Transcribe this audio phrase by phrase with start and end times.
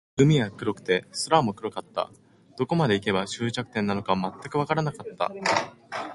[0.17, 2.09] 海は黒くて、空も黒かった。
[2.57, 5.31] どこまで行けば、終着点なのか全くわからなかった。